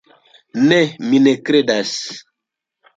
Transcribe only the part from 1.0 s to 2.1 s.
mi ne kredas.